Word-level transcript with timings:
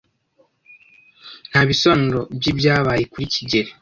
Nta 1.49 1.61
bisobanuro 1.69 2.21
byibyabaye 2.39 3.03
kuri 3.11 3.25
kigeli. 3.33 3.69